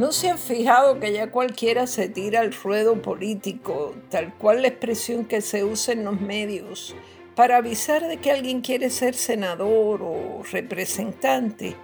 ¿No 0.00 0.12
se 0.12 0.30
han 0.30 0.38
fijado 0.38 0.98
que 0.98 1.12
ya 1.12 1.30
cualquiera 1.30 1.86
se 1.86 2.08
tira 2.08 2.40
al 2.40 2.54
ruedo 2.54 3.02
político, 3.02 3.94
tal 4.08 4.32
cual 4.32 4.62
la 4.62 4.68
expresión 4.68 5.26
que 5.26 5.42
se 5.42 5.62
usa 5.62 5.92
en 5.92 6.06
los 6.06 6.18
medios, 6.18 6.96
para 7.34 7.58
avisar 7.58 8.08
de 8.08 8.16
que 8.16 8.30
alguien 8.30 8.62
quiere 8.62 8.88
ser 8.88 9.14
senador 9.14 10.00
o 10.02 10.42
representante? 10.50 11.76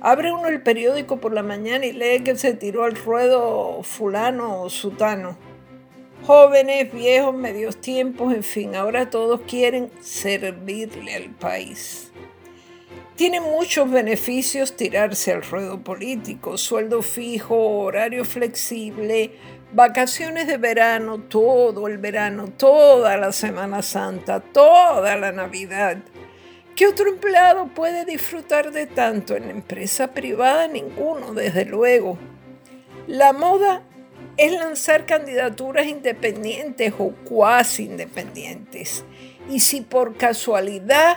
Abre 0.00 0.30
uno 0.30 0.46
el 0.46 0.62
periódico 0.62 1.16
por 1.16 1.32
la 1.32 1.42
mañana 1.42 1.84
y 1.86 1.92
lee 1.94 2.22
que 2.22 2.36
se 2.36 2.54
tiró 2.54 2.84
al 2.84 2.94
ruedo 2.94 3.82
fulano 3.82 4.62
o 4.62 4.70
sutano. 4.70 5.36
Jóvenes, 6.24 6.92
viejos, 6.92 7.34
medios 7.34 7.80
tiempos, 7.80 8.32
en 8.34 8.44
fin, 8.44 8.76
ahora 8.76 9.10
todos 9.10 9.40
quieren 9.48 9.90
servirle 10.00 11.16
al 11.16 11.30
país. 11.30 12.12
Tiene 13.16 13.40
muchos 13.40 13.90
beneficios 13.90 14.76
tirarse 14.76 15.32
al 15.32 15.42
ruedo 15.42 15.80
político, 15.80 16.58
sueldo 16.58 17.00
fijo, 17.00 17.56
horario 17.56 18.26
flexible, 18.26 19.30
vacaciones 19.72 20.46
de 20.46 20.58
verano, 20.58 21.20
todo 21.20 21.88
el 21.88 21.96
verano, 21.96 22.52
toda 22.58 23.16
la 23.16 23.32
Semana 23.32 23.80
Santa, 23.80 24.40
toda 24.40 25.16
la 25.16 25.32
Navidad. 25.32 25.96
¿Qué 26.74 26.86
otro 26.86 27.08
empleado 27.08 27.68
puede 27.68 28.04
disfrutar 28.04 28.70
de 28.70 28.86
tanto 28.86 29.34
en 29.34 29.48
empresa 29.48 30.08
privada? 30.08 30.68
Ninguno, 30.68 31.32
desde 31.32 31.64
luego. 31.64 32.18
La 33.06 33.32
moda 33.32 33.82
es 34.36 34.52
lanzar 34.52 35.06
candidaturas 35.06 35.86
independientes 35.86 36.92
o 36.98 37.12
cuasi 37.24 37.84
independientes. 37.84 39.04
Y 39.48 39.60
si 39.60 39.80
por 39.80 40.18
casualidad 40.18 41.16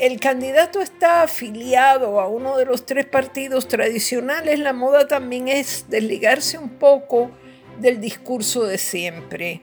el 0.00 0.18
candidato 0.18 0.80
está 0.80 1.22
afiliado 1.22 2.20
a 2.20 2.26
uno 2.26 2.56
de 2.56 2.64
los 2.64 2.86
tres 2.86 3.04
partidos 3.04 3.68
tradicionales, 3.68 4.58
la 4.58 4.72
moda 4.72 5.06
también 5.06 5.46
es 5.48 5.90
desligarse 5.90 6.56
un 6.56 6.70
poco 6.70 7.30
del 7.78 8.00
discurso 8.00 8.64
de 8.64 8.78
siempre. 8.78 9.60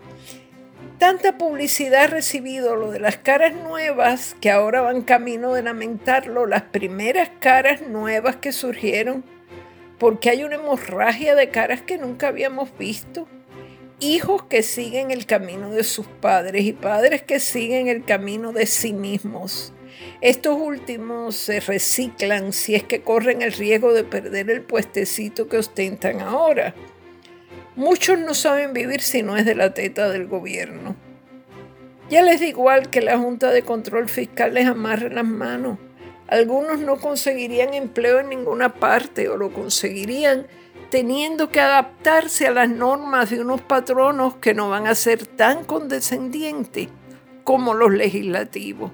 Tanta 1.00 1.40
publicidad 1.40 2.04
ha 2.04 2.08
recibido 2.08 2.76
lo 2.76 2.92
de 2.92 3.00
las 3.00 3.18
caras 3.18 3.56
nuevas 3.56 4.36
que 4.40 4.52
ahora 4.52 4.82
van 4.82 5.02
camino 5.02 5.54
de 5.54 5.64
lamentarlo, 5.64 6.46
las 6.46 6.64
primeras 6.64 7.30
caras 7.40 7.82
nuevas 7.82 8.36
que 8.36 8.52
surgieron, 8.52 9.24
porque 9.98 10.30
hay 10.30 10.44
una 10.44 10.56
hemorragia 10.56 11.34
de 11.34 11.50
caras 11.50 11.82
que 11.82 11.98
nunca 11.98 12.28
habíamos 12.28 12.78
visto. 12.78 13.28
Hijos 14.00 14.44
que 14.44 14.62
siguen 14.62 15.10
el 15.10 15.26
camino 15.26 15.72
de 15.72 15.84
sus 15.84 16.06
padres 16.06 16.64
y 16.66 16.74
padres 16.74 17.24
que 17.24 17.40
siguen 17.40 17.88
el 17.88 18.06
camino 18.06 18.54
de 18.54 18.68
sí 18.68 18.94
mismos. 18.94 19.74
Estos 20.22 20.58
últimos 20.60 21.36
se 21.36 21.60
reciclan 21.60 22.54
si 22.54 22.76
es 22.76 22.84
que 22.84 23.02
corren 23.02 23.42
el 23.42 23.52
riesgo 23.52 23.94
de 23.94 24.04
perder 24.04 24.50
el 24.50 24.62
puestecito 24.62 25.48
que 25.48 25.58
ostentan 25.58 26.22
ahora. 26.22 26.74
Muchos 27.76 28.18
no 28.18 28.34
saben 28.34 28.74
vivir 28.74 29.02
si 29.02 29.22
no 29.22 29.38
es 29.38 29.46
de 29.46 29.56
la 29.56 29.74
teta 29.74 30.10
del 30.10 30.28
gobierno. 30.28 30.96
Ya 32.10 32.24
les 32.24 32.40
da 32.40 32.48
igual 32.48 32.90
que 32.90 33.02
la 33.02 33.18
Junta 33.18 33.52
de 33.52 33.64
Control 33.64 34.08
Fiscal 34.08 34.54
les 34.54 34.66
amarre 34.66 35.10
las 35.10 35.26
manos. 35.26 35.78
Algunos 36.28 36.80
no 36.80 36.98
conseguirían 36.98 37.74
empleo 37.74 38.20
en 38.20 38.30
ninguna 38.30 38.74
parte 38.74 39.30
o 39.30 39.38
lo 39.38 39.52
conseguirían 39.52 40.48
teniendo 40.90 41.50
que 41.50 41.60
adaptarse 41.60 42.48
a 42.48 42.52
las 42.52 42.70
normas 42.70 43.30
de 43.30 43.42
unos 43.42 43.62
patronos 43.62 44.36
que 44.36 44.54
no 44.54 44.70
van 44.70 44.88
a 44.88 44.96
ser 44.96 45.26
tan 45.26 45.66
condescendientes 45.66 46.88
como 47.44 47.74
los 47.74 47.92
legislativos. 47.92 48.92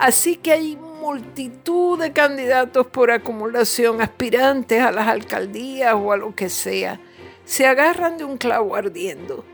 Así 0.00 0.36
que 0.36 0.52
hay 0.52 0.76
multitud 0.76 1.98
de 1.98 2.12
candidatos 2.12 2.86
por 2.86 3.10
acumulación, 3.10 4.00
aspirantes 4.00 4.80
a 4.80 4.92
las 4.92 5.06
alcaldías 5.06 5.92
o 5.94 6.12
a 6.12 6.16
lo 6.16 6.34
que 6.34 6.48
sea. 6.48 6.98
Se 7.44 7.66
agarran 7.66 8.16
de 8.16 8.24
un 8.24 8.38
clavo 8.38 8.74
ardiendo. 8.74 9.44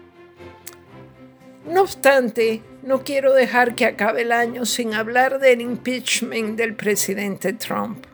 No 1.69 1.83
obstante, 1.83 2.63
no 2.85 3.03
quiero 3.03 3.33
dejar 3.35 3.75
que 3.75 3.87
acabe 3.87 4.23
el 4.23 4.31
año 4.31 4.67
sin 4.67 4.95
hablar 4.95 5.41
del 5.41 5.61
impeachment 5.61 6.57
del 6.57 6.77
presidente 6.77 7.53
Trump. 7.53 8.07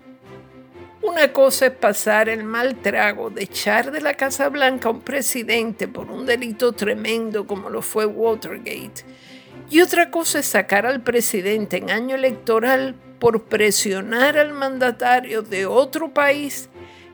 Una 1.03 1.35
cosa 1.35 1.67
es 1.67 1.73
pasar 1.73 2.31
el 2.31 2.45
mal 2.45 2.77
trago 2.77 3.29
de 3.29 3.43
echar 3.43 3.91
de 3.91 4.01
la 4.01 4.15
Casa 4.15 4.49
Blanca 4.49 4.89
a 4.89 4.93
un 4.93 5.01
presidente 5.03 5.87
por 5.87 6.11
un 6.11 6.25
delito 6.25 6.73
tremendo 6.73 7.47
como 7.47 7.69
lo 7.69 7.83
fue 7.83 8.07
Watergate 8.07 9.05
y 9.73 9.81
otra 9.81 10.11
cosa 10.11 10.41
es 10.41 10.47
sacar 10.47 10.85
al 10.85 11.01
presidente 11.01 11.79
en 11.79 11.91
año 11.91 12.15
electoral 12.15 12.95
por 13.19 13.45
presionar 13.45 14.37
al 14.37 14.53
mandatario 14.53 15.41
de 15.41 15.65
otro 15.65 16.13
país 16.13 16.69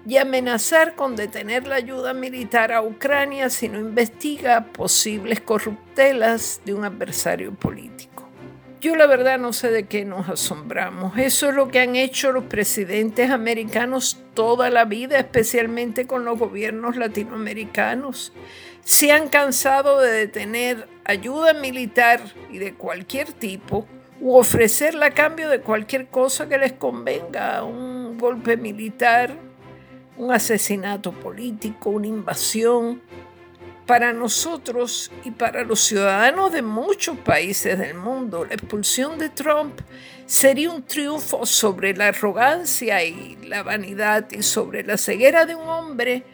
y 0.05 0.17
amenazar 0.17 0.97
con 0.97 1.15
detener 1.15 1.69
la 1.69 1.77
ayuda 1.77 2.15
militar 2.15 2.73
a 2.73 2.83
Ucrania 2.83 3.49
si 3.49 3.69
no 3.69 3.79
investiga 3.79 4.65
posibles 4.73 5.41
corruptelas 5.41 6.61
de 6.65 6.75
un 6.75 6.85
adversario 6.85 7.55
político. 7.55 8.29
Yo 8.81 8.97
la 8.97 9.07
verdad 9.07 9.39
no 9.39 9.53
sé 9.53 9.71
de 9.71 9.87
qué 9.87 10.05
nos 10.05 10.29
asombramos. 10.29 11.17
Eso 11.17 11.51
es 11.51 11.55
lo 11.55 11.69
que 11.69 11.79
han 11.79 11.95
hecho 11.95 12.33
los 12.33 12.45
presidentes 12.45 13.31
americanos 13.31 14.19
toda 14.35 14.69
la 14.71 14.85
vida, 14.85 15.17
especialmente 15.19 16.09
con 16.09 16.25
los 16.25 16.37
gobiernos 16.37 16.97
latinoamericanos 16.97 18.33
se 18.89 19.13
han 19.13 19.29
cansado 19.29 20.01
de 20.01 20.11
detener 20.11 20.89
ayuda 21.05 21.53
militar 21.53 22.23
y 22.51 22.57
de 22.57 22.73
cualquier 22.73 23.31
tipo 23.35 23.87
u 24.19 24.35
ofrecerla 24.35 25.07
a 25.07 25.11
cambio 25.11 25.51
de 25.51 25.61
cualquier 25.61 26.07
cosa 26.07 26.49
que 26.49 26.57
les 26.57 26.73
convenga, 26.73 27.65
un 27.65 28.17
golpe 28.17 28.57
militar, 28.57 29.37
un 30.17 30.33
asesinato 30.33 31.13
político, 31.13 31.91
una 31.91 32.07
invasión. 32.07 33.03
Para 33.85 34.15
nosotros 34.15 35.13
y 35.23 35.33
para 35.33 35.65
los 35.65 35.81
ciudadanos 35.81 36.51
de 36.51 36.63
muchos 36.63 37.19
países 37.19 37.79
del 37.79 37.95
mundo, 37.95 38.47
la 38.47 38.55
expulsión 38.55 39.19
de 39.19 39.29
Trump 39.29 39.79
sería 40.25 40.71
un 40.71 40.83
triunfo 40.83 41.45
sobre 41.45 41.95
la 41.95 42.09
arrogancia 42.09 43.05
y 43.05 43.37
la 43.43 43.63
vanidad 43.63 44.31
y 44.31 44.43
sobre 44.43 44.83
la 44.83 44.97
ceguera 44.97 45.45
de 45.45 45.57
un 45.57 45.69
hombre 45.69 46.25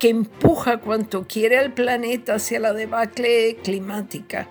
que 0.00 0.08
empuja 0.08 0.78
cuanto 0.78 1.28
quiere 1.28 1.58
al 1.58 1.74
planeta 1.74 2.36
hacia 2.36 2.58
la 2.58 2.72
debacle 2.72 3.56
climática. 3.62 4.48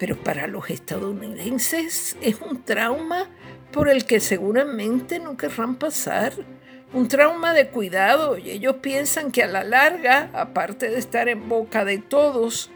Pero 0.00 0.16
para 0.16 0.48
los 0.48 0.68
estadounidenses 0.68 2.16
es 2.20 2.40
un 2.40 2.64
trauma 2.64 3.30
por 3.72 3.88
el 3.88 4.04
que 4.04 4.18
seguramente 4.18 5.20
no 5.20 5.36
querrán 5.36 5.76
pasar. 5.76 6.32
Un 6.92 7.06
trauma 7.06 7.52
de 7.52 7.68
cuidado 7.68 8.36
y 8.36 8.50
ellos 8.50 8.76
piensan 8.82 9.30
que 9.30 9.44
a 9.44 9.46
la 9.46 9.62
larga, 9.62 10.28
aparte 10.32 10.90
de 10.90 10.98
estar 10.98 11.28
en 11.28 11.48
boca 11.48 11.84
de 11.84 11.98
todos, 11.98 12.72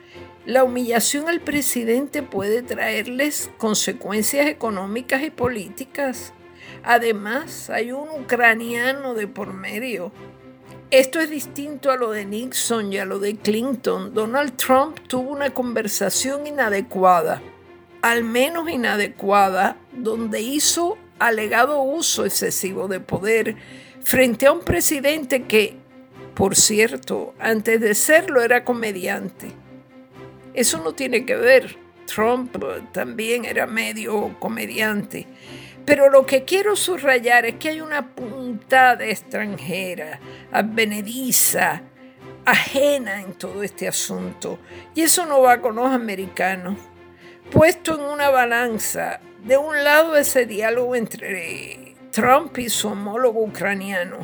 la 0.47 0.62
humillación 0.62 1.28
al 1.28 1.41
presidente 1.41 2.22
puede 2.22 2.62
traerles 2.62 3.50
consecuencias 3.59 4.47
económicas 4.47 5.22
y 5.25 5.31
políticas. 5.31 6.32
Además, 6.84 7.71
hay 7.71 7.91
un 7.91 8.09
ucraniano 8.09 9.15
de 9.15 9.26
por 9.26 9.53
medio 9.53 10.12
esto 10.92 11.20
es 11.20 11.30
distinto 11.30 11.91
a 11.91 11.97
lo 11.97 12.10
de 12.10 12.26
Nixon 12.26 12.92
y 12.92 12.98
a 12.98 13.06
lo 13.06 13.19
de 13.19 13.36
Clinton. 13.36 14.12
Donald 14.12 14.56
Trump 14.56 15.00
tuvo 15.08 15.30
una 15.30 15.54
conversación 15.54 16.47
inadecuada, 16.47 17.41
al 18.03 18.25
menos 18.25 18.69
inadecuada, 18.69 19.78
donde 19.92 20.42
hizo 20.42 20.98
alegado 21.19 21.80
uso 21.80 22.26
excesivo 22.26 22.88
de 22.88 23.00
poder 23.00 23.56
frente 24.03 24.44
a 24.44 24.53
un 24.53 24.60
presidente 24.60 25.44
que, 25.44 25.78
por 26.34 26.56
cierto, 26.56 27.32
antes 27.38 27.80
de 27.80 27.94
serlo 27.94 28.42
era 28.42 28.62
comediante. 28.62 29.50
Eso 30.53 30.76
no 30.84 30.92
tiene 30.92 31.24
que 31.24 31.36
ver. 31.36 31.78
Trump 32.04 32.54
también 32.92 33.47
era 33.47 33.66
medio 33.66 34.36
comediante. 34.38 35.26
Pero 35.86 36.10
lo 36.10 36.26
que 36.26 36.44
quiero 36.44 36.76
subrayar 36.76 37.47
es 37.47 37.54
que 37.56 37.70
hay 37.70 37.80
una 37.80 38.10
puntada 38.62 39.04
extranjera, 39.04 40.20
advenediza, 40.53 41.82
ajena 42.44 43.20
en 43.20 43.34
todo 43.34 43.62
este 43.62 43.88
asunto. 43.88 44.59
Y 44.94 45.03
eso 45.03 45.26
no 45.26 45.42
va 45.42 45.60
con 45.60 45.76
los 45.76 45.91
americanos. 45.91 46.76
Puesto 47.50 47.94
en 47.94 48.03
una 48.03 48.30
balanza, 48.30 49.20
de 49.44 49.56
un 49.56 49.82
lado 49.82 50.16
ese 50.16 50.47
diálogo 50.47 50.94
entre 50.94 51.97
Trump 52.12 52.56
y 52.59 52.68
su 52.68 52.88
homólogo 52.88 53.42
ucraniano, 53.42 54.18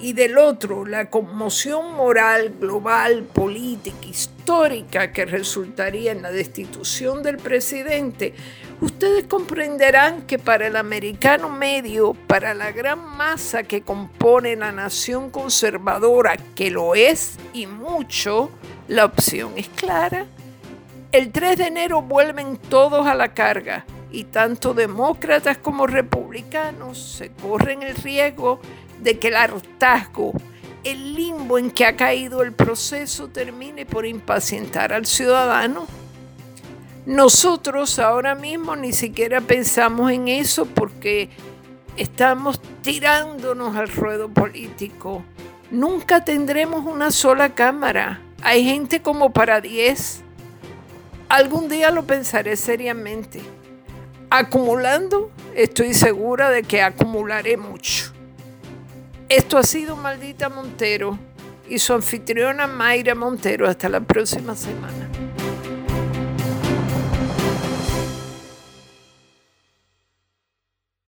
y 0.00 0.12
del 0.14 0.38
otro 0.38 0.84
la 0.86 1.10
conmoción 1.10 1.94
moral, 1.94 2.54
global, 2.58 3.22
política, 3.22 4.06
histórica 4.06 5.12
que 5.12 5.26
resultaría 5.26 6.12
en 6.12 6.22
la 6.22 6.30
destitución 6.30 7.22
del 7.22 7.36
presidente, 7.36 8.34
ustedes 8.80 9.24
comprenderán 9.26 10.22
que 10.22 10.38
para 10.38 10.66
el 10.66 10.76
americano 10.76 11.48
medio, 11.48 12.14
para 12.14 12.54
la 12.54 12.72
gran 12.72 12.98
masa 13.16 13.62
que 13.62 13.82
compone 13.82 14.56
la 14.56 14.72
nación 14.72 15.30
conservadora, 15.30 16.36
que 16.54 16.70
lo 16.70 16.94
es 16.94 17.38
y 17.52 17.66
mucho, 17.66 18.50
la 18.88 19.04
opción 19.04 19.52
es 19.56 19.68
clara. 19.68 20.26
El 21.12 21.32
3 21.32 21.58
de 21.58 21.66
enero 21.66 22.02
vuelven 22.02 22.56
todos 22.56 23.06
a 23.06 23.14
la 23.14 23.34
carga 23.34 23.84
y 24.12 24.24
tanto 24.24 24.74
demócratas 24.74 25.58
como 25.58 25.86
republicanos 25.86 26.98
se 26.98 27.30
corren 27.30 27.82
el 27.82 27.94
riesgo 27.94 28.60
de 29.02 29.18
que 29.18 29.28
el 29.28 29.36
hartazgo 29.36 30.32
el 30.84 31.14
limbo 31.14 31.58
en 31.58 31.70
que 31.70 31.84
ha 31.84 31.96
caído 31.96 32.42
el 32.42 32.52
proceso 32.52 33.28
termine 33.28 33.84
por 33.84 34.06
impacientar 34.06 34.92
al 34.92 35.06
ciudadano. 35.06 35.86
Nosotros 37.06 37.98
ahora 37.98 38.34
mismo 38.34 38.76
ni 38.76 38.92
siquiera 38.92 39.40
pensamos 39.40 40.10
en 40.10 40.28
eso 40.28 40.66
porque 40.66 41.28
estamos 41.96 42.60
tirándonos 42.82 43.76
al 43.76 43.88
ruedo 43.88 44.28
político. 44.28 45.22
Nunca 45.70 46.24
tendremos 46.24 46.86
una 46.86 47.10
sola 47.10 47.54
cámara. 47.54 48.20
Hay 48.42 48.64
gente 48.64 49.02
como 49.02 49.32
para 49.32 49.60
10. 49.60 50.22
Algún 51.28 51.68
día 51.68 51.90
lo 51.90 52.04
pensaré 52.06 52.56
seriamente. 52.56 53.40
Acumulando, 54.30 55.30
estoy 55.54 55.94
segura 55.94 56.50
de 56.50 56.62
que 56.62 56.82
acumularé 56.82 57.56
mucho. 57.56 58.12
Esto 59.30 59.58
ha 59.58 59.62
sido 59.62 59.94
Maldita 59.94 60.48
Montero 60.48 61.16
y 61.68 61.78
su 61.78 61.92
anfitriona 61.92 62.66
Mayra 62.66 63.14
Montero. 63.14 63.68
Hasta 63.68 63.88
la 63.88 64.00
próxima 64.00 64.56
semana. 64.56 64.99